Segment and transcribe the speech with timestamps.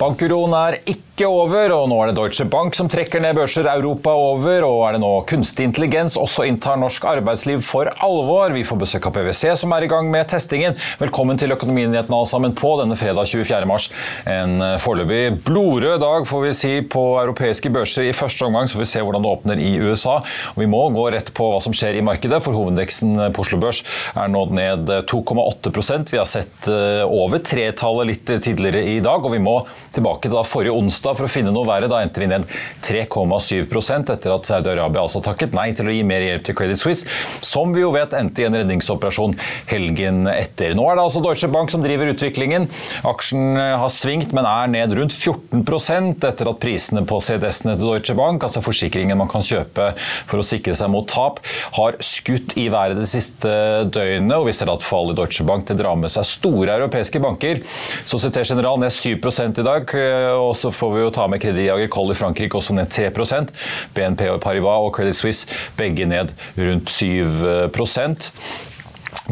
[0.00, 4.10] Bankuroen er ikke over, og nå er det Deutsche Bank som trekker ned børser Europa
[4.16, 4.64] over.
[4.66, 8.54] Og er det nå kunstig intelligens også inntar norsk arbeidsliv for alvor?
[8.56, 10.78] Vi får besøk av PwC som er i gang med testingen.
[10.98, 13.68] Velkommen til Økonominyhetene alle sammen på denne fredag 24.
[13.68, 13.90] mars.
[14.26, 18.78] En eh, foreløpig blodrød dag får vi si på europeiske børser i første omgang, så
[18.78, 20.18] får vi se hvordan det åpner i USA.
[20.54, 23.60] Og vi må gå rett på hva som skjer i markedet, for hovedindeksen på Oslo
[23.62, 23.84] Børs
[24.16, 29.36] er nådd ned 2,8% Vi har sett eh, over tretallet litt tidligere i dag, og
[29.36, 29.60] vi må
[29.96, 31.90] tilbake til da forrige onsdag for å finne noe verre.
[31.90, 32.46] Da endte vi ned
[32.84, 37.08] 3,7% etter at Saudi-Arabia altså takket nei til å gi mer hjelp til Credit Suisse,
[37.44, 39.36] som vi jo vet endte i en redningsoperasjon
[39.70, 40.76] helgen etter.
[40.78, 42.68] Nå er det altså Deutsche Bank som driver utviklingen.
[43.08, 47.88] Aksjen eh, har svingt, men er ned rundt 14% etter at prisene på CDS-ene til
[47.88, 49.92] Deutsche Bank, altså forsikringen man kan kjøpe
[50.30, 51.40] for å sikre seg mot tap,
[51.78, 53.50] har skutt i været det siste
[53.92, 54.36] døgnet.
[54.38, 57.62] og Vi ser at fallet i Deutsche Bank det drar med seg store europeiske banker.
[58.08, 59.81] Société General ned 7 i dag.
[59.82, 63.52] Eh, og så får vi jo ta med Credit Agricole i Frankrike også ned 3%
[63.94, 67.70] BNP og Paribas og Credit Suisse begge ned rundt 7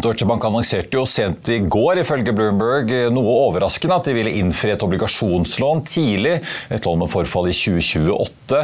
[0.00, 4.70] Deutsche Bank annonserte jo sent i går ifølge Bloomberg noe overraskende at de ville innfri
[4.72, 6.36] et obligasjonslån tidlig.
[6.72, 8.60] Et lån med forfall i 2028,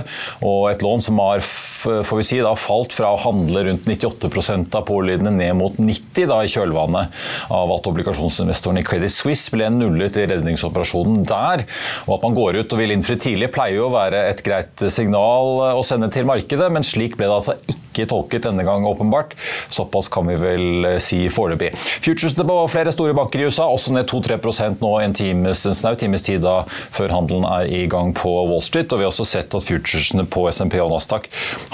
[0.46, 4.78] og et lån som har får vi si, da, falt fra å handle rundt 98%
[4.78, 9.68] av pålydende ned mot 90 da, i kjølvannet av at obligasjonsinvestoren i Credit Suisse ble
[9.74, 11.66] nullet i redningsoperasjonen der.
[12.06, 14.86] Og at man går ut og vil innfri tidlig pleier jo å være et greit
[14.94, 18.84] signal å sende til markedet, men slik ble det altså ikke ikke tolket denne gang,
[18.86, 19.34] åpenbart.
[19.72, 21.72] Såpass kan vi vel eh, si foreløpig.
[22.04, 25.96] Futuresene på flere store banker i USA også ned 2-3% nå en, times, en snau
[25.98, 26.58] times tid da
[26.94, 28.92] før handelen er i gang på Wall Street.
[28.92, 31.28] Og vi har også sett at futuresene på SMP og Nasdaq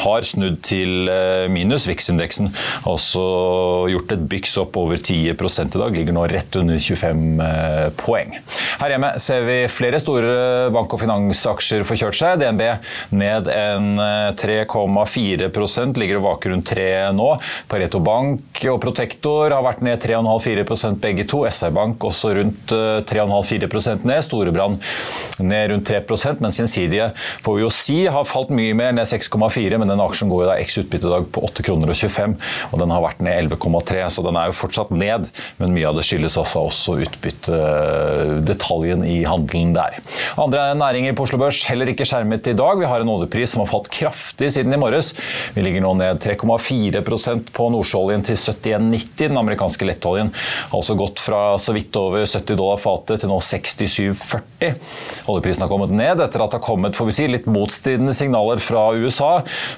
[0.05, 1.89] har snudd til eh, minus.
[1.91, 3.25] VIX-indeksen har også
[3.93, 8.37] gjort et byks opp over 10 i dag, ligger nå rett under 25 eh, poeng.
[8.81, 12.43] Her hjemme ser vi flere store bank- og finansaksjer få kjørt seg.
[12.43, 12.63] DNB
[13.19, 13.91] ned en
[14.39, 15.51] 3,4
[16.03, 16.87] ligger ligger og vaker rundt 3
[17.17, 17.29] nå.
[17.71, 21.45] Pareto Bank og Protektor har vært ned 3,5-4 begge to.
[21.49, 22.73] SR-Bank også rundt
[23.09, 24.21] 3,5-4 eh, ned.
[24.27, 24.81] Storebrand
[25.43, 27.11] ned rundt 3% mens Gjensidige
[27.43, 30.51] får vi jo si har falt mye mer, ned 6,4 men den aksjen går jo
[30.51, 32.37] da eks utbyttedag på 8,25 kroner og 25
[32.73, 35.29] og den har vært ned 11,3 så den er jo fortsatt ned,
[35.59, 39.99] men mye av det skyldes også, også utbyttedetaljen i handelen der.
[40.41, 42.75] Andre næringer på Oslo Børs heller ikke skjermet i dag.
[42.81, 45.13] Vi har en oljepris som har falt kraftig siden i morges.
[45.57, 49.29] Vi ligger nå ned 3,4% på nordsjøoljen til 71,90.
[49.33, 53.39] Den amerikanske lettoljen har også gått fra så vidt over 70 dollar fatet til nå
[53.43, 54.75] 67,40.
[55.31, 58.61] Oljeprisen har kommet ned etter at det har kommet får vi si, litt motstridende signaler
[58.63, 59.33] fra USA.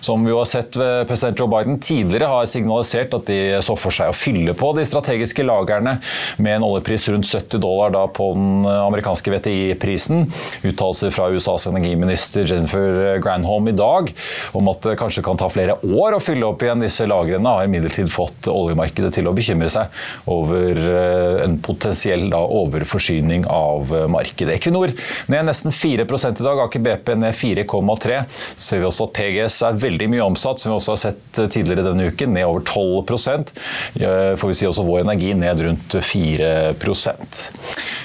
[0.04, 3.94] Som vi har sett ved president Joe Biden tidligere har signalisert at de så for
[3.94, 5.98] seg å fylle på de strategiske lagrene
[6.42, 10.26] med en oljepris rundt 70 dollar da på den amerikanske VTI-prisen.
[10.64, 14.12] Uttalelser fra USAs energiminister Jennifer Granholm i dag
[14.56, 17.68] om at det kanskje kan ta flere år å fylle opp igjen disse lagrene, har
[17.68, 19.92] imidlertid fått oljemarkedet til å bekymre seg
[20.30, 24.58] over eh, en potensiell da, overforsyning av eh, markedet.
[24.58, 24.94] Equinor
[25.32, 28.20] ned nesten 4% i dag, Aker BP ned 4,3.
[28.28, 31.42] Så ser vi også at PGS er veldig mye omsatt, som vi også har sett
[31.42, 33.52] eh, tidligere denne uken, ned over 12%
[33.94, 37.44] Får vi si også Vår Energi ned rundt 4%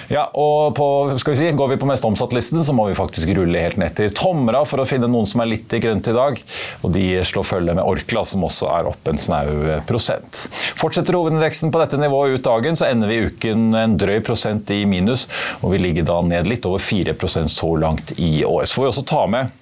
[0.10, 0.86] ja, og på,
[1.22, 3.94] skal vi si, Går vi på mest omsatt-listen, så må vi faktisk rulle helt ned
[3.98, 6.42] til Tomra for å finne noen som er litt i grønt i dag.
[6.82, 10.46] og De slår følge med Orkla, som også er opp en snau prosent.
[10.80, 14.82] Fortsetter hovedindeksen på dette nivået ut dagen, så ender vi uken en drøy prosent i
[14.90, 15.28] minus,
[15.62, 18.66] og vi ligger da ned litt over 4% så langt i år.
[18.66, 19.56] Så får vi også ta med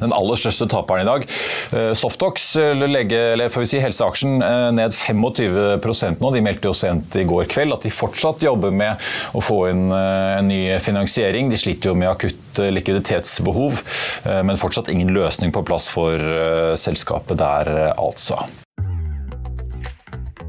[0.00, 1.26] den aller største taperen i dag.
[1.72, 2.48] Eh, Softox,
[2.82, 6.32] lege, eller får vi si helseaksjen, eh, ned 25 nå.
[6.34, 9.00] De meldte jo sent i går kveld at de fortsatt jobber med
[9.36, 11.50] å få inn eh, en ny finansiering.
[11.52, 13.82] De sliter jo med akutt likviditetsbehov,
[14.48, 16.22] men fortsatt ingen løsning på plass for
[16.80, 18.40] selskapet der, altså.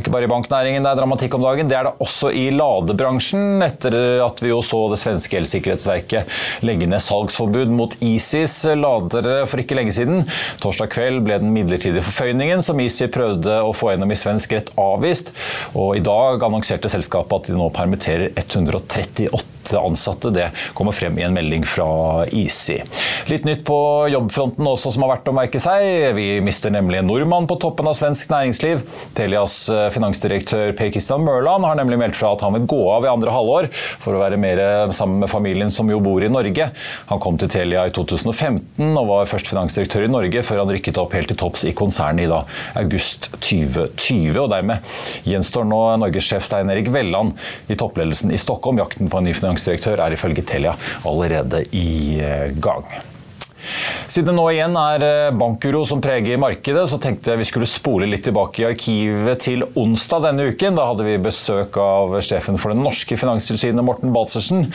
[0.00, 2.46] Er ikke bare i banknæringen det er dramatikk om dagen, det er det også i
[2.56, 3.60] ladebransjen.
[3.66, 9.60] Etter at vi jo så det svenske elsikkerhetsverket legge ned salgsforbud mot Isis ladere for
[9.60, 10.24] ikke lenge siden.
[10.64, 14.72] Torsdag kveld ble den midlertidige forføyningen som ISI prøvde å få gjennom i svensk rett,
[14.80, 15.34] avvist.
[15.76, 20.30] Og i dag annonserte selskapet at de nå permitterer 138 ansatte.
[20.30, 22.80] Det kommer frem i en melding fra Easy.
[23.30, 23.78] Litt nytt på
[24.10, 26.10] jobbfronten også som har vært å merke seg.
[26.16, 28.82] Vi mister nemlig en nordmann på toppen av svensk næringsliv.
[29.18, 29.62] Telias
[29.94, 33.34] finansdirektør Per Kristian Mørland har nemlig meldt fra at han vil gå av i andre
[33.34, 34.62] halvår for å være mer
[34.96, 36.70] sammen med familien som jo bor i Norge.
[37.10, 41.00] Han kom til Telia i 2015 og var først finansdirektør i Norge, før han rykket
[41.02, 42.42] opp helt til topps i konsernet i da,
[42.80, 44.38] august 2020.
[44.40, 44.90] og Dermed
[45.28, 47.36] gjenstår nå norgessjef Stein Erik Velland
[47.70, 48.80] i toppledelsen i Stockholm.
[48.82, 50.76] Jakten på en ny finansdirektør er ifølge Telia
[51.08, 52.86] allerede i eh, gang.
[54.10, 57.68] Siden det nå igjen er eh, bankuro som preger markedet, så tenkte jeg vi skulle
[57.68, 60.76] spole litt tilbake i arkivet til onsdag denne uken.
[60.78, 64.68] Da hadde vi besøk av sjefen for det norske finanstilsynet, Morten Baltzersen.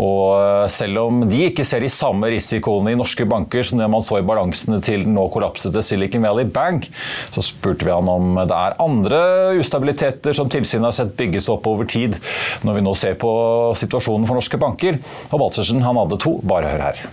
[0.00, 3.90] Og eh, selv om de ikke ser de samme risikoene i norske banker som det
[3.92, 6.88] man så i balansene til den nå kollapsede Silicon Valley Bank,
[7.34, 9.20] så spurte vi han om det er andre
[9.60, 12.18] ustabiliteter som tilsynet har sett bygges opp over tid,
[12.64, 13.34] når vi nå ser på
[13.78, 15.00] situasjonen for norske banker.
[15.30, 16.38] Og Baltzersen han hadde to.
[16.44, 17.06] Bare hør her.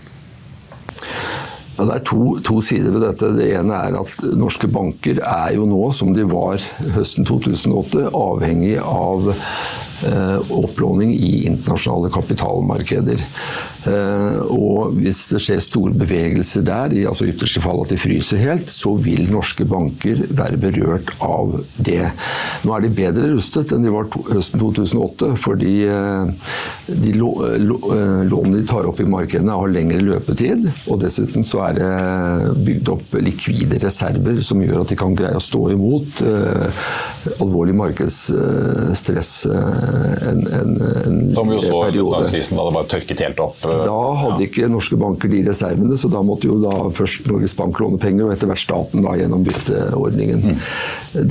[1.78, 3.32] Ja, det er to, to, sider ved dette.
[3.38, 6.62] Det ene er at norske banker er jo nå, som de var
[6.98, 9.32] høsten 2008, avhengig av
[10.02, 13.22] opplåning i internasjonale kapitalmarkeder.
[13.90, 18.42] Eh, og hvis det skjer store bevegelser der, i altså ytterste fall at de fryser
[18.42, 22.12] helt, så vil norske banker være berørt av det.
[22.66, 26.52] Nå er de bedre rustet enn de var høsten 2008, fordi eh,
[26.92, 30.70] de eh, lånene de tar opp i markedene har lengre løpetid.
[30.86, 31.92] Og dessuten så er det
[32.62, 36.22] bygd opp likvide reserver som gjør at de kan greie å stå imot
[37.42, 39.32] alvorlig markedsstress
[39.92, 40.72] en, en,
[41.06, 43.62] en Som vi jo så krisen da det bare tørket helt opp?
[43.64, 47.80] Da hadde ikke norske banker de reservene, så da måtte jo da først Norges Bank
[47.82, 50.46] låne penger, og etter hvert staten da gjennom bytteordningen.
[50.52, 50.60] Mm.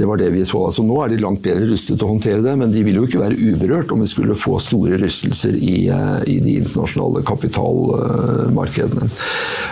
[0.01, 0.65] Det var det vi så.
[0.69, 3.07] Altså, nå er de langt bedre rustet til å håndtere det, men de vil jo
[3.09, 9.11] ikke være uberørt om vi skulle få store rystelser i, eh, i de internasjonale kapitalmarkedene.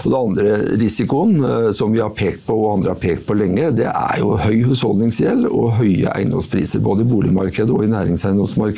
[0.05, 3.37] Og det andre risikoen eh, som vi har pekt på og andre har pekt på
[3.38, 6.82] lenge, det er jo høy husholdningsgjeld og høye eiendomspriser.
[6.84, 8.78] Både i boligmarkedet og i næringseiendomsmarkedet.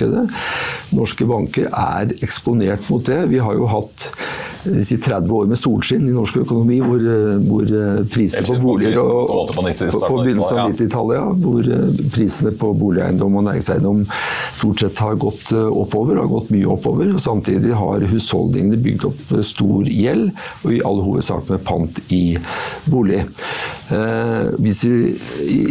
[0.97, 3.23] Norske banker er eksponert mot det.
[3.31, 7.39] Vi har jo hatt hatt si 30 år med solskinn i norsk økonomi, hvor, eh,
[7.47, 12.53] hvor eh, priser på boliger og, på, på begynnelsen av 90-tallet, ja, hvor eh, prisene
[12.61, 14.05] på boligeiendom og næringseiendom
[14.59, 17.15] stort sett har gått oppover, har gått mye oppover.
[17.15, 20.31] og Samtidig har husholdningene bygd opp stor gjeld,
[20.65, 22.25] og i all hovedsak med pant i
[22.91, 23.25] bolig.
[23.91, 25.15] Eh, hvis vi,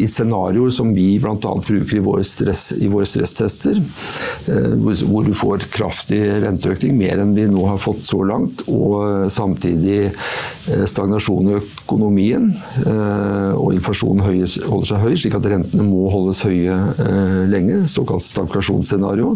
[0.03, 1.38] I scenarioer som vi bl.a.
[1.38, 4.08] bruker i våre, stress, i våre stresstester, eh,
[4.45, 9.29] hvor, hvor, du får kraftig renteøkning, mer enn vi nå har fått så langt, og
[9.31, 12.49] samtidig eh, stagnasjon i økonomien
[12.85, 18.25] eh, og inflasjonen holder seg høy, slik at rentene må holdes høye eh, lenge, såkalt
[18.25, 19.35] stagflasjonsscenario,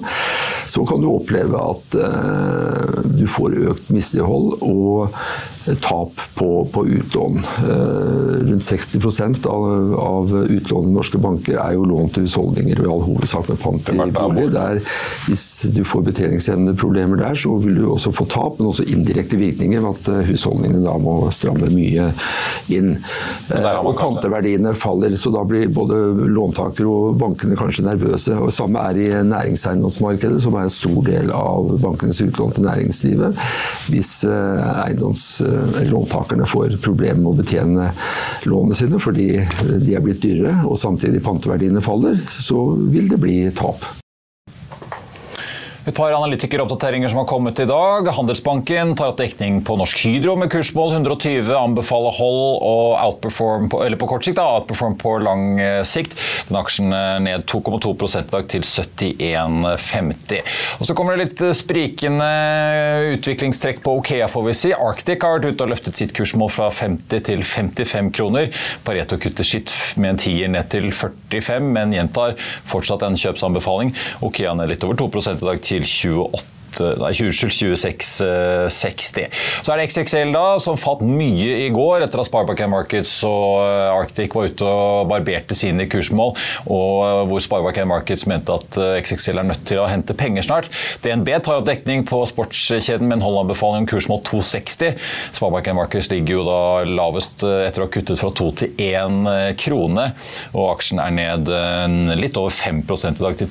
[0.69, 1.97] så kan du oppleve at
[3.13, 5.13] du får økt mislighold og
[5.81, 7.39] tap på, på utlån.
[8.49, 12.91] Rundt 60 av, av utlån i norske banker er jo lån til husholdninger, og i
[12.93, 14.47] all hovedsak med pant i bolig.
[14.53, 14.81] Der,
[15.27, 19.83] hvis du får betjeningsevneproblemer der, så vil du også få tap, men også indirekte virkninger
[19.83, 22.09] ved at eh, husholdningene da må stramme mye
[22.73, 22.95] inn.
[23.83, 25.99] Og panteverdiene faller, så da blir både
[26.33, 28.37] låntakere og bankene kanskje nervøse.
[28.39, 33.43] Og Samme er i næringseiendomsmarkedet, som er en stor del av bankenes utlån til næringslivet.
[33.93, 35.27] Hvis eh, eiendoms
[35.89, 37.89] låntakerne får problemer med å betjene
[38.49, 39.27] lånene sine fordi
[39.83, 44.02] de er blitt dyrere, og samtidig panteverdiene faller, så vil det bli tap.
[45.83, 48.07] Et par analytikeroppdateringer som har kommet i dag.
[48.15, 53.81] Handelsbanken tar opp dekning på Norsk Hydro med kursmål 120, anbefaler hold og outperform på,
[53.83, 56.15] eller på kort sikt, da, outperform på lang eh, sikt.
[56.47, 60.53] Den aksjen er ned 2,2 i dag til 71,50.
[60.79, 62.29] Og Så kommer det litt eh, sprikende
[63.17, 64.71] utviklingstrekk på Okea, får vi si.
[64.71, 68.55] Arctic har vært ute og løftet sitt kursmål fra 50 til 55 kroner.
[68.87, 72.39] Pareto kutter sitt med en tier ned til 45, men gjentar
[72.71, 73.91] fortsatt en kjøpsanbefaling.
[74.23, 76.51] Okea ned litt over 2 i dag til til 28
[76.81, 79.29] nei, 2660.
[79.63, 83.61] Så er det XXL da, som falt mye i går etter at Sparebank Markets og
[83.63, 86.31] eh, Arctic var ute og barberte sine kursmål,
[86.65, 90.43] og eh, hvor Sparebank Markets mente at eh, XXL er nødt til å hente penger
[90.47, 90.69] snart.
[91.05, 94.97] DNB tar opp dekning på sportskjeden med en holdanbefaling om kursmål 260.
[95.37, 100.05] Sparebank Markets ligger jo da lavest etter å ha kuttet fra 2 til 1 krone,
[100.53, 101.49] og aksjen er ned
[102.19, 103.49] litt over 5% i dag til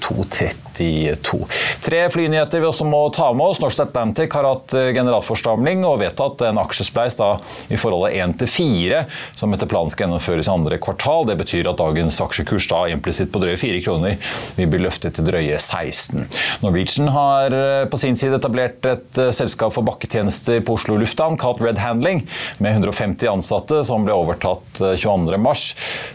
[0.82, 1.46] 2,32.
[1.80, 3.60] Tre flynyheter vi også må ta med oss.
[3.62, 7.34] Norse Atlantic har hatt eh, generalforsamling og vedtatt en aksjespleis da,
[7.72, 9.02] i forholdet 1 til 4,
[9.38, 11.26] som etter planen skal gjennomføres i andre kvartal.
[11.30, 15.28] Det betyr at dagens aksjekurs da implisitt på drøye 4 kroner vil bli løftet til
[15.28, 16.26] drøye 16.
[16.64, 21.38] Norwegian har eh, på sin side etablert et eh, selskap for bakketjenester på Oslo lufthavn
[21.40, 22.24] kalt Red Handling,
[22.62, 25.40] med 150 ansatte som ble overtatt 22.3.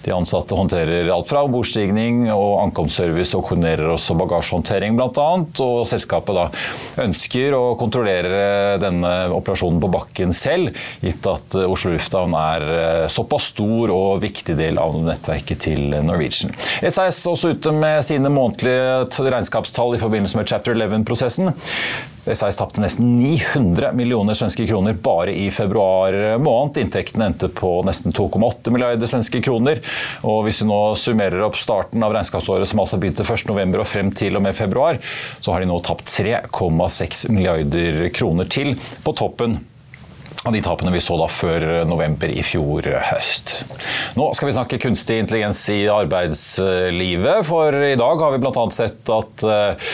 [0.06, 4.18] De ansatte håndterer alt fra ombordstigning og ankomstservice og koordinerer også
[4.58, 5.46] bagasjehåndtering bl.a.
[5.64, 6.48] Og selskapet da
[7.04, 13.52] ønsker å kontrollere denne operasjonen på bakken selv, gitt at Oslo lufthavn er eh, såpass
[13.54, 16.54] stor og viktig del av nettverket til Norwegian.
[16.90, 21.54] SAS også ute med sine månedlige regnskapstall i forbindelse med Chapter 11-prosessen.
[22.36, 26.78] SAS tapte nesten 900 millioner svenske kroner bare i februar måned.
[26.82, 29.82] Inntektene endte på nesten 2,8 milliarder svenske kroner.
[30.28, 33.80] Og hvis vi nå summerer opp starten av regnskapsåret, som altså begynte 1.11.
[33.80, 35.02] og frem til og med februar,
[35.40, 39.60] så har de nå tapt 3,6 milliarder kroner til på toppen
[40.46, 43.54] av de tapene vi så da før november i fjor høst.
[44.18, 48.66] Nå skal vi snakke kunstig intelligens i arbeidslivet, for i dag har vi bl.a.
[48.74, 49.94] sett at eh,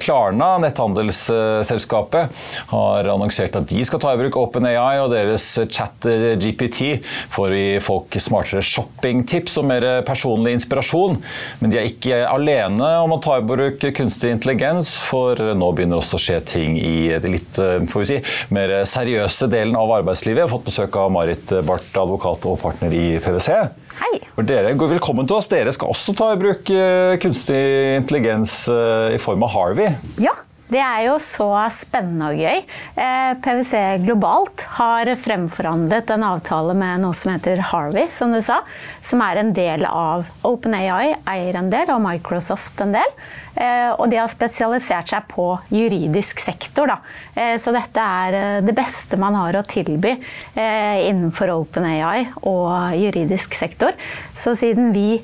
[0.00, 2.40] Klarna, netthandelsselskapet,
[2.72, 7.00] har annonsert at de skal ta i bruk OpenAI og deres chatter GPT
[7.32, 11.20] for å gi folk smartere shoppingtips og mer personlig inspirasjon.
[11.60, 16.00] Men de er ikke alene om å ta i bruk kunstig intelligens, for nå begynner
[16.00, 18.20] også å skje ting i det litt eh, får vi si,
[18.54, 20.42] mer seriøse delen av arbeidslivet.
[20.42, 23.56] Jeg har fått besøk av Marit Barth, advokat og partner i PwC.
[24.00, 24.12] Hei.
[24.46, 25.50] Dere, velkommen til oss.
[25.50, 27.58] Dere skal også ta i bruk eh, kunstig
[27.98, 29.92] intelligens eh, i form av Harvey.
[30.22, 30.32] Ja,
[30.70, 32.62] det er jo så spennende og gøy.
[32.94, 38.60] Eh, PwC globalt har fremforhandlet en avtale med noe som heter Harvey, som du sa.
[39.02, 43.16] Som er en del av OpenAI, eier en del, og Microsoft en del.
[43.56, 46.94] Eh, og de har spesialisert seg på juridisk sektor.
[46.94, 47.00] Da.
[47.34, 50.14] Eh, så dette er det beste man har å tilby
[50.54, 53.96] innenfor OpenAI og juridisk sektor.
[54.38, 55.18] Så siden vi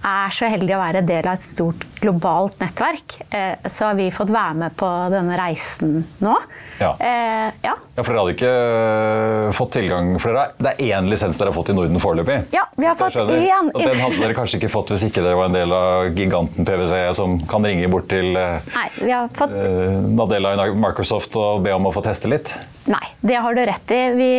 [0.00, 4.08] er så heldige å være del av et stort globalt nettverk, eh, så har vi
[4.14, 6.36] fått være med på denne reisen nå.
[6.80, 7.74] Ja, eh, ja.
[7.76, 11.52] ja for dere hadde ikke eh, fått tilgang for dere, Det er én lisens dere
[11.52, 12.38] har fått i Norden foreløpig?
[12.56, 13.68] Ja, vi har fått én.
[13.74, 16.64] Og den hadde dere kanskje ikke fått hvis ikke dere var en del av giganten
[16.64, 19.52] PwC som kan ringe bort til Nei, vi har fått...
[20.16, 22.54] Nadella i Microsoft og be om å få teste litt?
[22.90, 24.00] Nei, det har du rett i.
[24.16, 24.30] Vi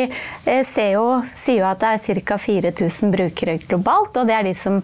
[0.90, 1.06] jo,
[1.38, 2.38] sier jo at det er ca.
[2.42, 4.82] 4000 brukere globalt, og det er de som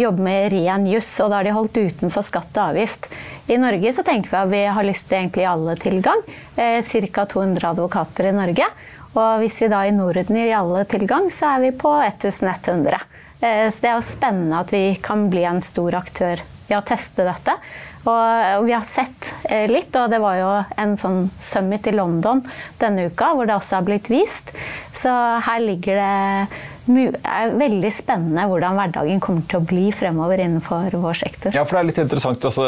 [0.00, 3.10] jobber med ren juss, og da er de holdt utenfor skatt og avgift.
[3.50, 6.24] I Norge så tenker vi at vi har lyst til egentlig alle tilgang.
[6.56, 7.26] Eh, Ca.
[7.26, 8.68] 200 advokater i Norge.
[9.10, 13.00] Og hvis vi da i Norden gir alle tilgang, så er vi på 1100.
[13.40, 16.84] Eh, så det er jo spennende at vi kan bli en stor aktør i å
[16.86, 17.56] teste dette.
[18.08, 22.40] Og vi har sett eh, litt, og det var jo en sånn summit i London
[22.80, 24.54] denne uka hvor det også har blitt vist.
[24.96, 25.12] Så
[25.44, 26.60] her ligger det
[26.98, 31.54] er veldig spennende hvordan hverdagen kommer til å bli fremover innenfor vår sektor.
[31.54, 32.44] Ja, for Det er litt interessant.
[32.44, 32.66] Altså,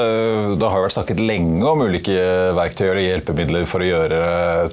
[0.59, 2.17] det har jo vært snakket lenge om ulike
[2.57, 4.21] verktøy og hjelpemidler for å gjøre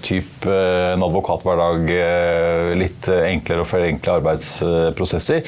[0.05, 5.43] typ, eh, en advokathverdag eh, litt enklere og forenkle arbeidsprosesser.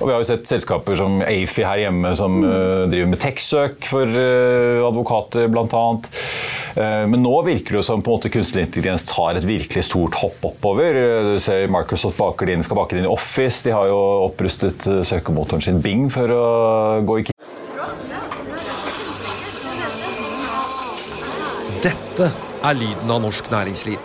[0.00, 2.90] Og Vi har jo sett selskaper som Afi her hjemme som mm.
[2.92, 4.18] driver med tekstøk for
[4.92, 5.84] advokater bl.a.
[6.72, 10.46] Men nå virker det som på en måte kunstig intelligens tar et virkelig stort hopp
[10.46, 10.96] oppover.
[11.32, 13.31] Du ser Microsoft baker din, skal bake det inn i Office.
[13.32, 17.24] De har jo opprustet eh, søkemotoren sin Bing for å gå i
[21.82, 23.96] Dette er lyden av norsk næringsliv.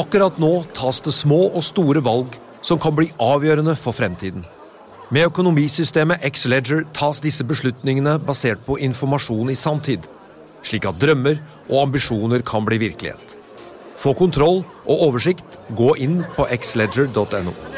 [0.00, 4.46] Akkurat nå tas det små og store valg som kan bli avgjørende for fremtiden.
[5.12, 10.08] Med økonomisystemet X-Leger tas disse beslutningene basert på informasjon i samtid,
[10.64, 11.38] slik at drømmer
[11.68, 13.36] og ambisjoner kan bli virkelighet.
[13.98, 17.77] Få kontroll og oversikt, gå inn på xledger.no.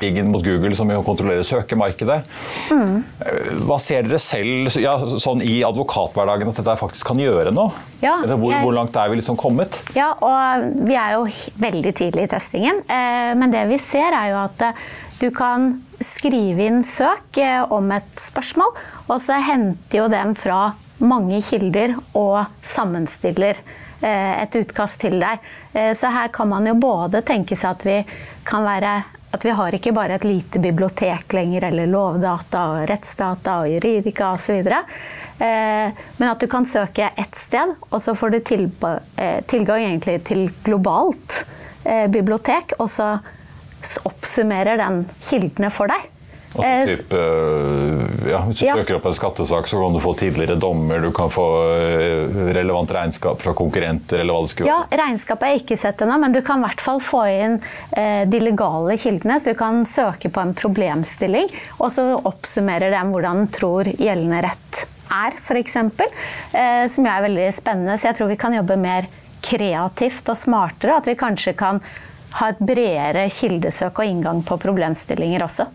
[0.00, 2.22] mot Google som jo kontrollerer søkemarkedet.
[3.66, 7.72] Hva ser dere selv ja, sånn i advokathverdagen at dette faktisk kan gjøre noe?
[8.02, 9.82] Ja, Eller hvor, jeg- hvor langt er vi liksom kommet?
[9.94, 11.26] Ja, og vi er jo
[11.60, 12.82] veldig tidlig i testingen.
[12.88, 14.72] Eh, Men det vi ser er jo at eh,
[15.20, 18.74] du kan skrive inn søk eh, om et spørsmål,
[19.08, 23.54] og så henter jo den fra mange kilder og sammenstiller
[24.02, 25.38] eh, et utkast til deg.
[25.74, 28.04] Eh, Så her kan man jo både tenke seg at vi
[28.44, 33.58] kan være at vi har ikke bare et lite bibliotek lenger, eller lovdata og rettsdata
[33.62, 34.60] og juridika osv.
[35.42, 38.38] Eh, men at du kan søke ett sted, og så får du
[39.16, 41.46] eh, tilgang til globalt
[41.84, 43.14] eh, bibliotek, og så
[44.04, 46.10] oppsummerer den kildene for deg.
[46.52, 48.74] Altså, Eh, typ, øh, ja, hvis du Ja.
[48.76, 51.46] søker opp en skattesak, så kan du få tidligere dommer, du kan få
[51.78, 56.18] øh, relevant regnskap fra konkurrenter, eller hva det skulle Ja, Regnskapet er ikke sett ennå,
[56.20, 57.58] men du kan i hvert fall få inn
[57.96, 59.40] eh, de legale kildene.
[59.40, 61.48] Så du kan søke på en problemstilling,
[61.80, 65.76] og så oppsummerer den hvordan den tror gjeldende rett er, f.eks.
[65.76, 67.96] Eh, som er veldig spennende.
[67.98, 69.08] Så jeg tror vi kan jobbe mer
[69.42, 70.96] kreativt og smartere.
[71.00, 71.80] At vi kanskje kan
[72.38, 75.66] ha et bredere kildesøk og inngang på problemstillinger også.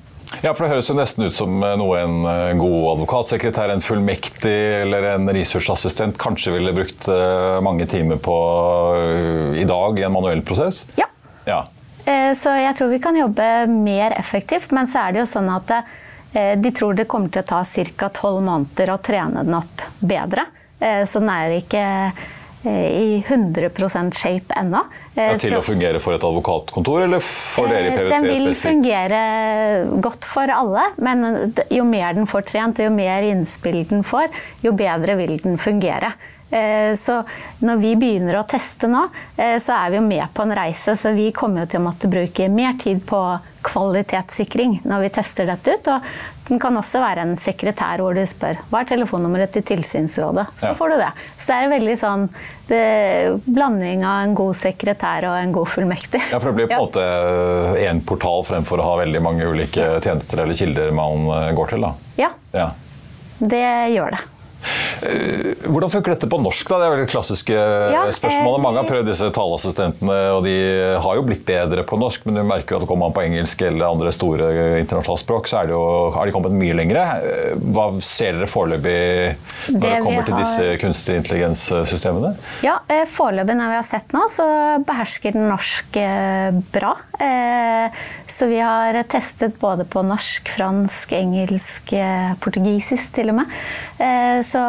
[0.42, 3.84] Ja, for Det høres jo nesten ut som eh, noe en eh, god advokatsekretær, en
[3.84, 8.36] fullmektig eller en ressursassistent kanskje ville brukt eh, mange timer på
[9.58, 10.86] i dag i en manuell prosess?
[11.00, 11.08] Ja.
[11.48, 11.64] Ja.
[12.08, 15.74] Så jeg tror vi kan jobbe mer effektivt, men så er det jo sånn at
[16.32, 17.60] de tror det kommer til å ta
[18.00, 18.08] ca.
[18.16, 20.46] tolv måneder å trene den opp bedre.
[20.80, 21.84] Så den er ikke
[22.66, 24.82] i 100% shape ennå.
[25.16, 28.24] Eh, Ja, til å fungere for et advokatkontor, eller for dere i Eh, PwC Den
[28.24, 28.68] vil spesifikt?
[28.68, 34.28] fungere godt for alle, men jo mer den får trent, jo mer innspill den får,
[34.64, 36.14] jo bedre vil den fungere.
[36.52, 37.26] Eh, Så
[37.62, 40.96] når vi begynner å teste nå, eh, så er vi jo med på en reise.
[40.96, 45.48] Så vi kommer jo til å måtte bruke mer tid på kvalitetssikring når vi tester
[45.50, 45.88] dette ut.
[45.92, 50.46] Og den kan også være en sekretær hvor du spør hva er telefonnummeret til tilsynsrådet.
[50.60, 50.74] Så Ja.
[50.80, 51.10] får du det.
[51.38, 52.30] Så det er veldig sånn
[52.68, 56.22] det, blanding av en god sekretær og en god fullmektig.
[56.32, 60.02] Ja, for Det blir på en måte én portal fremfor å ha veldig mange ulike
[60.04, 61.82] tjenester eller kilder man eh, går til.
[61.82, 61.94] da.
[62.18, 62.72] Ja, Ja.
[63.40, 64.24] det gjør det.
[65.68, 66.68] Hvordan funker dette på norsk?
[66.72, 66.80] da?
[66.82, 67.58] Det er veldig klassiske
[67.94, 68.56] Ja, spørsmål.
[68.58, 70.56] eh, Mange har prøvd disse taleassistentene, og de
[71.04, 73.62] har jo blitt bedre på norsk, men du merker jo at kommer man på engelsk
[73.68, 74.50] eller andre store
[74.82, 75.84] internasjonale språk, så er det jo,
[76.16, 77.06] har de kommet mye lengre.
[77.22, 79.36] Eh, Hva ser dere foreløpig
[79.70, 82.36] når det, Det kommer til har- disse kunstig intelligens-systemene?
[82.64, 86.96] Ja, eh, Foreløpig når vi har sett nå, så behersker den norsk eh, bra.
[87.20, 87.90] Eh,
[88.28, 93.46] Så vi har testet både på norsk, fransk, engelsk, eh, portugisisk til og med.
[94.00, 94.68] Eh, Så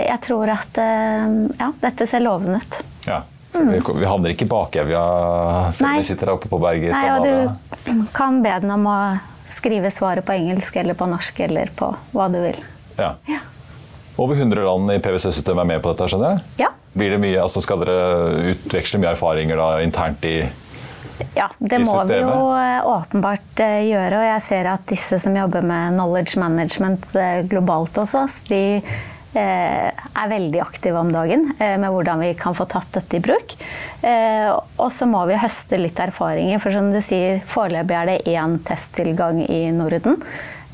[0.00, 2.78] jeg tror at eh, ja, dette ser lovende ut.
[3.04, 3.20] Ja.
[3.52, 3.72] Mm.
[3.72, 5.02] Vi, vi havner ikke i bakevja
[5.76, 5.98] selv om.
[6.00, 7.24] Vi sitter oppe på berget Nei, og
[7.84, 8.96] du kan be den om å
[9.48, 12.58] skrive svaret på engelsk eller på norsk eller på hva du vil.
[12.96, 13.14] Ja.
[13.28, 13.42] Ja.
[14.16, 16.64] Over 100 land i PwC-systemet er med på dette, skjønner jeg?
[16.64, 16.70] Ja.
[16.96, 20.38] Blir det mye, altså Skal dere utveksle mye erfaringer da, internt i
[21.36, 24.22] Ja, det må vi jo eh, åpenbart eh, gjøre.
[24.22, 28.62] Og jeg ser at disse som jobber med knowledge management eh, globalt hos oss, de
[28.80, 28.96] eh,
[29.40, 33.56] er veldig aktive om dagen eh, med hvordan vi kan få tatt dette i bruk.
[34.02, 38.18] Eh, Og så må vi høste litt erfaringer, for som du sier, foreløpig er det
[38.36, 40.20] én testtilgang i Norden.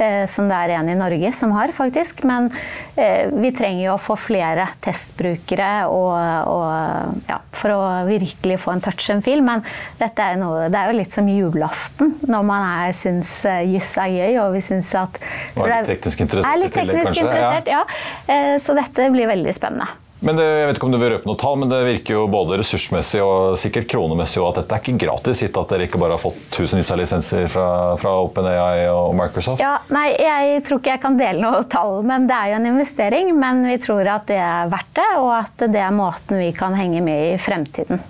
[0.02, 2.24] Eh, som det er en i Norge som har, faktisk.
[2.28, 2.50] Men
[2.96, 6.12] eh, vi trenger jo å få flere testbrukere og,
[6.52, 9.44] og, ja, for å virkelig få en touch and feel.
[9.44, 9.64] Men
[10.00, 13.34] dette er, noe, det er jo litt som julaften når man er, syns
[13.70, 15.18] juss er gøy, og vi syns at
[15.56, 17.82] er litt teknisk interessert, er litt teknisk interessert ja.
[18.28, 18.56] ja.
[18.62, 20.01] Så dette blir veldig spennende.
[20.22, 22.26] Men det, jeg vet ikke om du vil røpe noe tall, men det virker jo
[22.30, 26.14] både ressursmessig og sikkert kronemessig at dette er ikke gratis, gitt at dere ikke bare
[26.14, 27.66] har fått tusenvis av lisenser fra,
[27.98, 29.62] fra OpenAI og Microsoft?
[29.64, 32.70] Ja, nei, Jeg tror ikke jeg kan dele noe tall, men det er jo en
[32.70, 33.34] investering.
[33.34, 36.78] Men vi tror at det er verdt det, og at det er måten vi kan
[36.78, 38.02] henge med i fremtiden.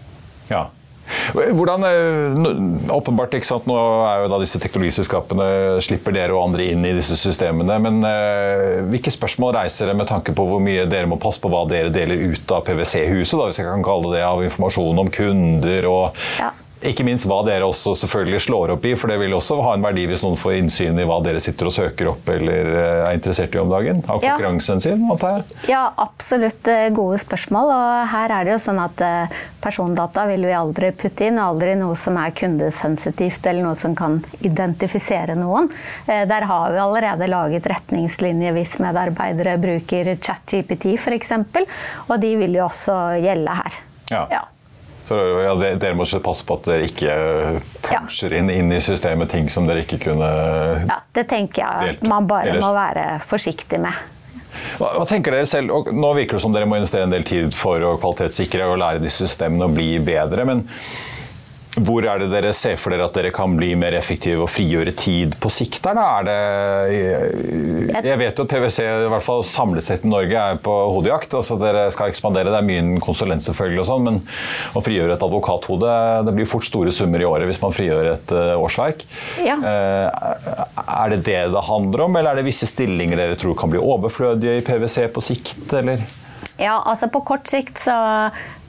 [0.52, 0.66] Ja,
[1.34, 3.66] hvordan, eh, åpenbart, ikke sant?
[3.68, 5.48] Nå er jo da disse teknologiselskapene
[5.84, 7.78] slipper dere og andre inn i disse systemene.
[7.82, 11.52] Men eh, hvilke spørsmål reiser det med tanke på hvor mye dere må passe på
[11.52, 15.88] hva dere deler ut av PwC-huset, hvis jeg kan kalle det av informasjon om kunder
[15.90, 16.52] og ja.
[16.88, 19.84] Ikke minst hva dere også selvfølgelig slår opp i, for det vil også ha en
[19.84, 23.16] verdi hvis noen får innsyn i hva dere sitter og søker opp eller eh, er
[23.16, 24.00] interessert i om dagen.
[24.10, 25.10] Av konkurransehensyn, ja.
[25.14, 25.58] antar jeg?
[25.70, 27.70] Ja, absolutt eh, gode spørsmål.
[27.70, 31.38] Og her er det jo sånn at eh, persondata vil vi aldri putte inn.
[31.42, 35.70] Aldri noe som er kundesensitivt eller noe som kan identifisere noen.
[36.06, 41.36] Der har vi allerede laget retningslinjer hvis medarbeidere bruker ChatGPT f.eks.
[42.08, 43.78] Og de vil jo også gjelde her.
[44.10, 44.26] Ja.
[44.32, 44.42] ja.
[45.12, 47.14] For, ja, dere må passe på at dere ikke
[47.84, 50.30] puncher inn, inn, i systemet ting som dere ikke kunne
[50.88, 53.98] Ja, det tenker jeg at man bare må være forsiktig med.
[54.78, 55.72] Hva, hva, tenker dere selv?
[55.74, 58.80] Og nå virker det som dere må investere en del tid for å kvalitetssikre og
[58.80, 60.46] lære disse systemene å bli bedre.
[60.48, 60.64] men
[61.80, 64.92] hvor er det dere ser for dere at dere kan bli mer effektive og frigjøre
[64.98, 65.78] tid på sikt?
[65.86, 66.04] der da?
[66.18, 70.60] Er det, jeg vet jo at PwC i hvert fall samlet sett i Norge er
[70.60, 71.32] på hodejakt.
[71.38, 74.20] altså Dere skal ekspandere, det er mye konsulent selvfølgelig, og sånn, men
[74.76, 75.96] å frigjøre et advokathode
[76.28, 79.06] det blir fort store summer i året hvis man frigjør et uh, årsverk.
[79.40, 79.56] Ja.
[79.56, 83.72] Uh, er det det det handler om, eller er det visse stillinger dere tror kan
[83.72, 85.72] bli overflødige i PwC på sikt?
[85.80, 86.04] eller?
[86.60, 87.96] Ja, altså På kort sikt så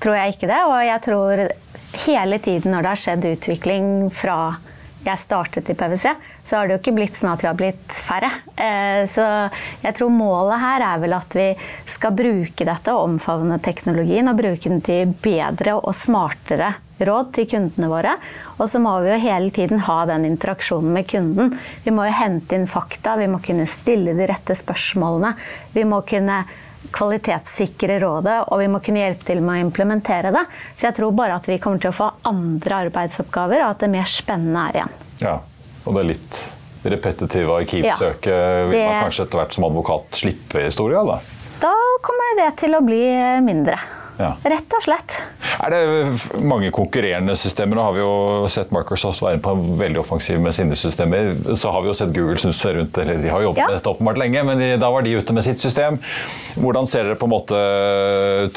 [0.03, 0.61] tror jeg ikke det.
[0.69, 1.43] Og jeg tror
[2.08, 4.38] hele tiden når det har skjedd utvikling fra
[5.03, 7.95] jeg startet i PwC, så har det jo ikke blitt sånn at vi har blitt
[8.06, 8.29] færre.
[8.56, 9.25] Eh, så
[9.84, 11.49] jeg tror målet her er vel at vi
[11.91, 16.71] skal bruke dette og omfavne teknologien og bruke den til bedre og smartere
[17.03, 18.15] råd til kundene våre.
[18.58, 21.51] Og så må vi jo hele tiden ha den interaksjonen med kunden.
[21.84, 25.34] Vi må jo hente inn fakta, vi må kunne stille de rette spørsmålene.
[25.75, 26.43] Vi må kunne
[26.93, 30.43] kvalitetssikre rådet, og vi må kunne hjelpe til med å implementere det.
[30.75, 33.91] Så jeg tror bare at vi kommer til å få andre arbeidsoppgaver, og at det
[33.93, 34.99] mer spennende er igjen.
[35.23, 35.38] Ja,
[35.84, 36.43] og det er litt
[36.84, 41.19] repetitive arkivsøket ja, vil man kanskje etter hvert som advokat slippe historia, da?
[41.63, 43.03] Da kommer det til å bli
[43.45, 43.77] mindre.
[44.19, 44.34] Ja.
[44.43, 45.15] Rett og slett.
[45.63, 47.78] Er det mange konkurrerende systemer?
[47.78, 51.34] Nå har vi jo sett Microsoft være på veldig offensiv med sine systemer.
[51.56, 53.69] Så har vi jo sett Google snuse rundt, eller de har jobbet ja.
[53.69, 55.99] med dette åpenbart lenge, men de, da var de ute med sitt system.
[56.58, 57.63] Hvordan ser dere på en måte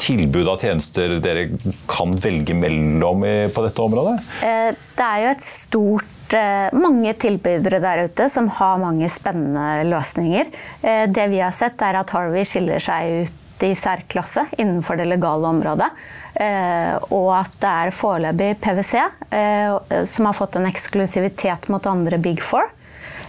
[0.01, 1.47] tilbud av tjenester dere
[1.89, 4.19] kan velge mellom i, på dette området?
[4.45, 9.87] Eh, det er jo et stort eh, mange tilbydere der ute som har mange spennende
[9.89, 10.53] løsninger.
[10.81, 15.07] Eh, det vi har sett, er at Harvey skiller seg ut i særklasse innenfor det
[15.09, 15.89] legale området.
[16.37, 18.99] Eh, og at det er foreløpig PwC
[19.33, 22.67] eh, som har fått en eksklusivitet mot andre Big Four.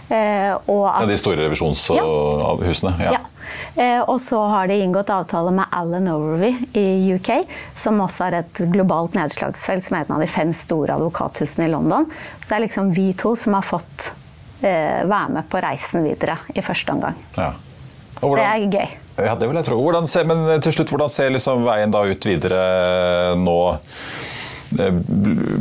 [0.09, 2.93] Eh, at, ja, de store revisjonshusene?
[3.01, 3.17] Ja.
[3.17, 3.25] ja.
[4.09, 7.31] Og så har de inngått avtale med Alan Overby i UK,
[7.77, 11.71] som også har et globalt nedslagsfelt, som er en av de fem store advokathusene i
[11.71, 12.05] London.
[12.41, 14.11] Så det er liksom vi to som har fått
[14.61, 17.15] være med på reisen videre i første omgang.
[17.37, 17.53] Ja.
[18.19, 18.97] det er gøy.
[19.25, 19.79] Ja, det vil jeg tro.
[20.07, 22.63] Ser, men til slutt, hvordan ser liksom veien da ut videre
[23.39, 23.59] nå?
[24.77, 24.91] Eh,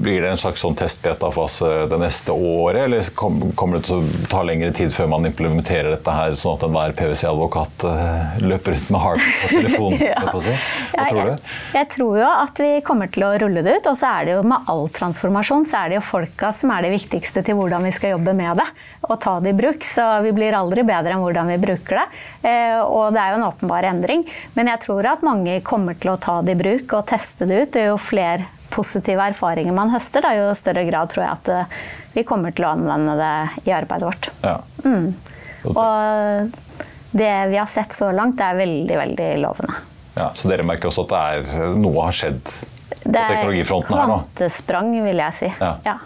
[0.03, 4.43] blir det en slags sånn testbeta-fase det neste året, eller kommer det til å ta
[4.45, 9.03] lengre tid før man implementerer dette her, sånn at enhver PwC-advokat eh, løper ut med
[9.05, 10.03] Harvard på telefonen?
[10.11, 10.19] ja.
[10.19, 11.31] Hva tror du?
[11.33, 11.39] Jeg,
[11.79, 13.89] jeg, tror jo at vi kommer til å rulle det ut.
[13.93, 16.85] Og så er det jo med all transformasjon så er det jo folka som er
[16.85, 18.69] det viktigste til hvordan vi skal jobbe med det.
[19.09, 19.81] Og ta det i bruk.
[19.87, 22.07] Så vi blir aldri bedre enn hvordan vi bruker det.
[22.51, 24.27] Eh, og det er jo en åpenbar endring.
[24.59, 27.65] Men jeg tror at mange kommer til å ta det i bruk og teste det
[27.65, 27.83] ut.
[27.89, 31.77] Jo flere positive erfaringer man høster, da, jo større grad tror jeg at eh,
[32.15, 34.31] vi kommer til å anvende det i arbeidet vårt.
[34.43, 34.57] Ja.
[34.85, 35.13] Mm.
[35.75, 36.59] Og
[37.11, 39.81] det vi har sett så langt, er veldig, veldig lovende.
[40.19, 44.17] Ja, Så dere merker også at det er, noe har skjedd på teknologifronten her nå?
[44.35, 45.51] Det er kvantesprang, vil jeg si.
[45.61, 45.75] Ja.
[45.87, 45.99] ja.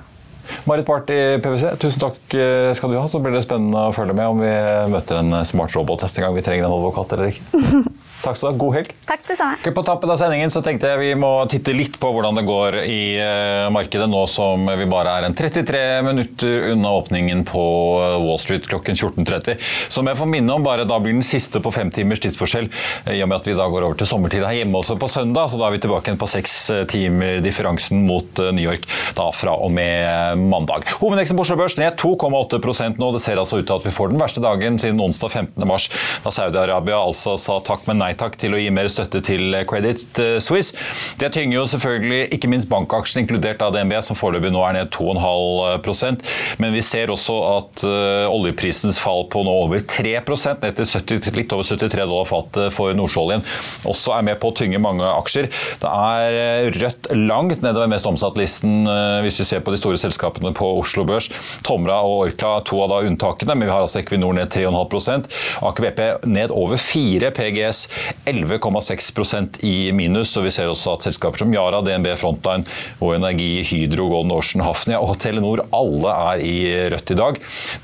[0.68, 3.06] Marit Barth i PwC, tusen takk eh, skal du ha.
[3.08, 4.52] Så blir det spennende å følge med om vi
[4.92, 7.84] møter en smart robot neste gang vi trenger en advokat eller ikke.
[8.22, 8.58] Takk skal du ha.
[8.62, 8.90] God helg.
[9.08, 9.72] Takk det samme.
[9.74, 12.76] På tappen av sendingen så tenkte jeg vi må titte litt på hvordan det går
[12.86, 17.62] i eh, markedet nå som vi bare er en 33 minutter unna åpningen på
[17.98, 19.58] eh, Wall Street klokken 14.30.
[19.92, 22.70] Som jeg får minne om, bare da blir den siste på fem timers tidsforskjell.
[23.06, 25.10] eh, I og med at vi da går over til sommertid her hjemme også på
[25.10, 26.56] søndag, så da er vi tilbake igjen på seks
[26.92, 28.86] timer differansen mot New York
[29.18, 30.86] da fra og med mandag.
[31.02, 33.10] Hovedveksten på Oslo Børs ned 2,8% nå.
[33.16, 35.66] Det ser altså ut til at vi får den verste dagen siden onsdag 15.
[35.68, 35.88] mars,
[36.24, 40.20] da Saudi-Arabia altså sa takk, men nei takk til å gi mer støtte til Credit
[40.42, 40.76] Suisse.
[41.20, 44.92] Det tynger jo selvfølgelig ikke minst bankaksjen, inkludert av DNB, som foreløpig nå er ned
[44.94, 46.24] 2,5%
[46.62, 47.84] Men vi ser også at
[48.32, 50.14] oljeprisens fall på nå over 3
[50.62, 53.44] ned til 70, litt over 73 dollar fatet for nordsjøoljen,
[53.88, 55.48] også er med på å tynge mange aksjer.
[55.82, 58.86] Det er rødt langt nedover mest omsatt-listen
[59.24, 61.30] hvis vi ser på de store selskapene på Oslo Børs.
[61.66, 65.28] Tomra og Orkla to av da unntakene, men vi har altså Equinor ned 3,5
[65.68, 66.00] Aker BP
[66.32, 67.84] ned over 4 PGS
[68.28, 70.36] 11,6% i minus.
[70.36, 72.66] og Vi ser også at selskaper som Yara, DNB Frontline,
[73.00, 76.56] Vår Energi, Hydro, Golden Ocean, Hafnia og Telenor alle er i
[76.92, 77.40] rødt i dag.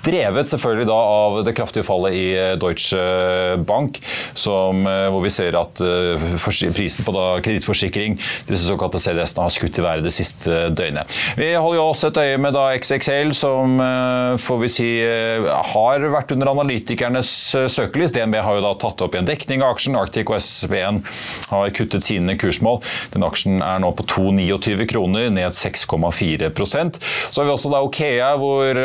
[0.06, 2.26] Drevet selvfølgelig da av det kraftige fallet i
[2.60, 3.00] Deutsche
[3.68, 4.00] Bank,
[4.36, 5.82] som, hvor vi ser at
[6.76, 11.18] prisen på kredittforsikring, disse såkalte CDS-ene, har skutt i været det siste døgnet.
[11.38, 13.78] Vi holder jo også et øye med da XXL, som
[14.40, 17.32] får vi si har vært under analytikernes
[17.72, 18.12] søkelys.
[18.14, 19.98] DNB har jo da tatt opp i en dekning av aksjen.
[20.08, 21.02] Arctic og SB1
[21.52, 22.80] har kuttet sine kursmål.
[23.12, 28.30] Den aksjen er nå på 2,29 kroner, ned 6,4% Så har vi også da Okea,
[28.40, 28.80] hvor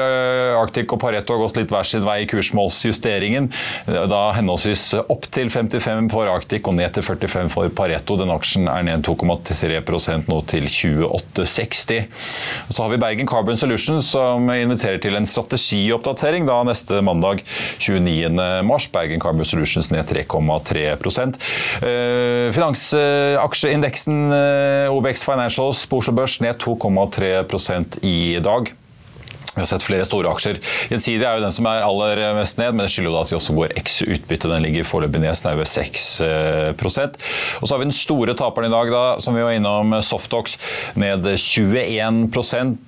[0.60, 3.50] Arctic og Pareto har gått litt hver sin vei i kursmålsjusteringen.
[3.88, 8.18] Da henholdsvis opp til 55 for Arctic og ned til 45 for Pareto.
[8.20, 12.08] Den aksjen er ned 2,3% nå til 28,60.
[12.70, 17.44] Så har vi Bergen Carbon Solutions som inviterer til en strategioppdatering da neste mandag
[17.80, 18.32] 29.
[18.68, 18.90] mars.
[18.94, 20.86] Bergen Carbon Solutions ned 3,3
[22.54, 24.32] Finansaksjeindeksen
[24.93, 28.73] OBX Financials på Oslo Børs ned 2,3% i dag.
[29.54, 30.58] Vi har sett flere store aksjer.
[30.90, 33.38] Gjensidige er jo den som er aller mest ned, men det skylder jo at de
[33.38, 34.50] også går X utbytte.
[34.50, 37.20] Den ligger foreløpig ned snaue 6%
[37.60, 40.58] Og så har vi den store taperen i dag, da, som vi var innom, Softox,
[40.98, 42.32] ned 21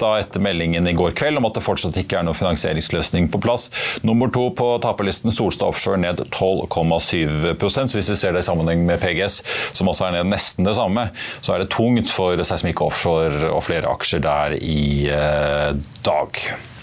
[0.02, 3.42] da etter meldingen i går kveld om at det fortsatt ikke er noen finansieringsløsning på
[3.44, 3.70] plass.
[4.06, 8.86] Nummer to på taperlisten, Solstad Offshore, ned 12,7% Så hvis vi ser det i sammenheng
[8.88, 9.42] med PGS,
[9.78, 11.10] som også er ned nesten det samme,
[11.46, 15.76] så er det tungt for seismikk Offshore og flere aksjer der i eh,
[16.46, 16.75] dag.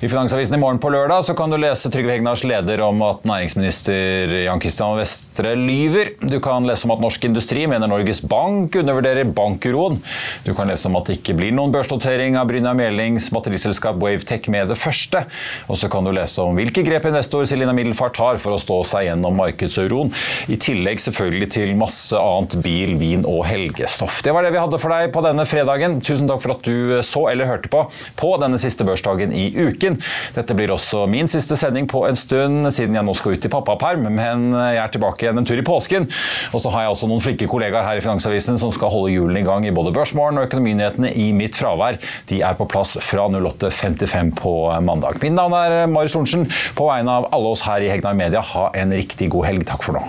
[0.00, 3.24] I Finansavisen i morgen på lørdag så kan du lese Trygve Hegnars leder om at
[3.26, 6.12] næringsminister Jan Christian Vestre lyver.
[6.20, 9.98] Du kan lese om at Norsk Industri mener Norges Bank undervurderer bankuroen.
[10.44, 14.50] Du kan lese om at det ikke blir noen børsnotering av Bryna Melings batteriselskap Wavetech
[14.52, 15.24] med det første.
[15.66, 18.78] Og så kan du lese om hvilke grep investor Selina Middelfart har for å stå
[18.86, 20.12] seg gjennom markedsuroen.
[20.52, 24.20] I tillegg selvfølgelig til masse annet bil, vin og helgestoff.
[24.22, 25.98] Det var det vi hadde for deg på denne fredagen.
[26.04, 27.86] Tusen takk for at du så eller hørte på
[28.18, 29.98] på denne siste børsdagen i uken.
[30.36, 33.52] Dette blir også min siste sending på en stund, siden jeg nå skal ut i
[33.52, 34.08] pappaperm.
[34.18, 36.08] Men jeg er tilbake igjen en tur i påsken.
[36.52, 39.42] Og så har jeg også noen flinke kollegaer her i Finansavisen som skal holde hjulene
[39.42, 42.00] i gang i både Børsmorgen og Økonominyhetene i mitt fravær.
[42.30, 45.20] De er på plass fra 08.55 på mandag.
[45.22, 46.48] Mitt navn er Marius Thorensen.
[46.78, 49.68] På vegne av alle oss her i Hegnar Media, ha en riktig god helg.
[49.68, 50.08] Takk for nå.